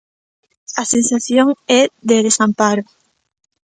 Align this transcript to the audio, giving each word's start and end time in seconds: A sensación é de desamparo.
A 0.81 0.83
sensación 0.93 1.47
é 1.79 1.81
de 2.07 2.17
desamparo. 2.27 2.83